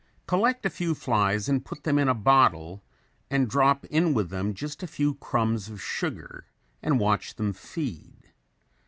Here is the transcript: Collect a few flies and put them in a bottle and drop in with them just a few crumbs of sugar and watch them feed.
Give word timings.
Collect 0.25 0.65
a 0.65 0.69
few 0.71 0.95
flies 0.95 1.47
and 1.47 1.63
put 1.63 1.83
them 1.83 1.99
in 1.99 2.07
a 2.09 2.15
bottle 2.15 2.81
and 3.29 3.47
drop 3.47 3.85
in 3.85 4.15
with 4.15 4.31
them 4.31 4.55
just 4.55 4.81
a 4.81 4.87
few 4.87 5.13
crumbs 5.13 5.69
of 5.69 5.79
sugar 5.79 6.47
and 6.81 6.99
watch 6.99 7.35
them 7.35 7.53
feed. 7.53 8.31